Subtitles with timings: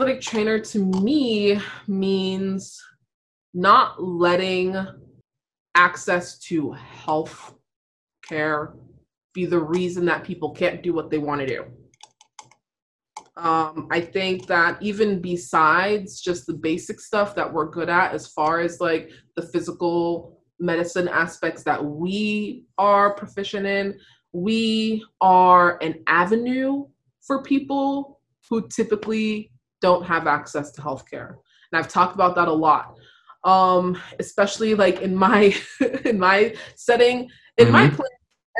[0.00, 2.82] athletic trainer to me means
[3.52, 4.74] not letting
[5.74, 7.52] access to health
[8.26, 8.72] care
[9.34, 11.64] be the reason that people can't do what they want to do.
[13.36, 18.26] Um, I think that even besides just the basic stuff that we're good at, as
[18.26, 23.98] far as like the physical medicine aspects that we are proficient in,
[24.32, 26.86] we are an avenue
[27.20, 31.36] for people who typically don't have access to healthcare.
[31.72, 32.98] And I've talked about that a lot.
[33.44, 35.54] Um, especially like in my
[36.04, 37.72] in my setting, in mm-hmm.
[37.72, 38.12] my clinic,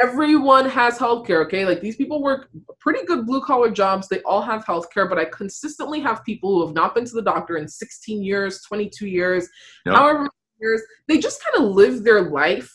[0.02, 1.66] everyone has healthcare, okay?
[1.66, 4.08] Like these people work pretty good blue collar jobs.
[4.08, 7.22] They all have healthcare, but I consistently have people who have not been to the
[7.22, 9.48] doctor in 16 years, 22 years,
[9.84, 9.96] yep.
[9.96, 10.28] however
[10.60, 10.82] years.
[11.08, 12.72] They just kind of live their life.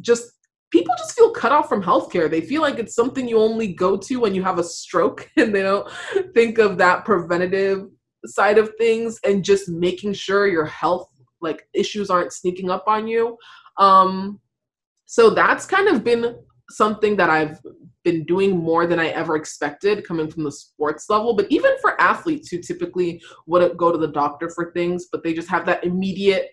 [0.00, 0.32] Just
[0.72, 2.28] people just feel cut off from healthcare.
[2.28, 5.54] They feel like it's something you only go to when you have a stroke and
[5.54, 5.88] they don't
[6.34, 7.86] think of that preventative
[8.24, 11.08] side of things and just making sure your health
[11.40, 13.36] like issues aren't sneaking up on you.
[13.78, 14.40] Um
[15.06, 16.36] so that's kind of been
[16.70, 17.60] something that I've
[18.02, 21.34] been doing more than I ever expected coming from the sports level.
[21.34, 25.34] But even for athletes who typically wouldn't go to the doctor for things, but they
[25.34, 26.50] just have that immediate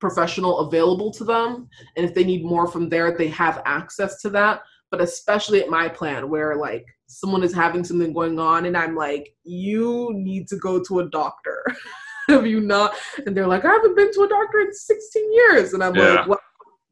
[0.00, 1.68] professional available to them.
[1.96, 4.62] And if they need more from there, they have access to that.
[4.90, 8.96] But especially at my plan, where like someone is having something going on, and I'm
[8.96, 11.64] like, you need to go to a doctor.
[12.30, 12.94] have you not?
[13.26, 15.72] And they're like, I haven't been to a doctor in 16 years.
[15.74, 16.14] And I'm yeah.
[16.14, 16.40] like, what?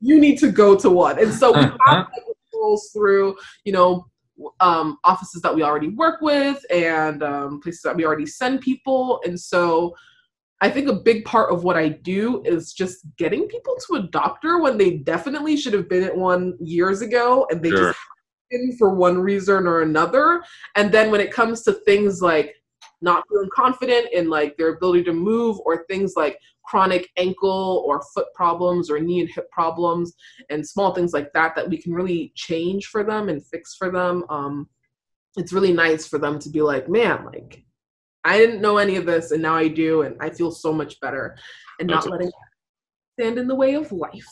[0.00, 1.18] you need to go to one.
[1.18, 4.06] And so we have like, through, you know,
[4.60, 9.20] um, offices that we already work with and um, places that we already send people.
[9.24, 9.94] And so
[10.60, 14.02] I think a big part of what I do is just getting people to a
[14.02, 17.92] doctor when they definitely should have been at one years ago and they sure.
[17.92, 17.98] just
[18.50, 20.42] in for one reason or another.
[20.74, 22.54] And then when it comes to things like
[23.00, 28.02] not feeling confident in like their ability to move or things like chronic ankle or
[28.14, 30.14] foot problems or knee and hip problems
[30.50, 33.90] and small things like that that we can really change for them and fix for
[33.90, 34.68] them um,
[35.36, 37.64] it's really nice for them to be like man like
[38.24, 41.00] i didn't know any of this and now i do and i feel so much
[41.00, 41.36] better
[41.80, 42.30] and That's not letting
[43.18, 44.26] stand in the way of life